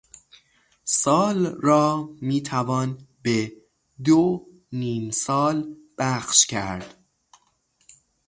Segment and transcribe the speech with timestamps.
[0.85, 3.51] سال را میتوان به
[4.03, 6.97] دو نیمسال بخش کرد.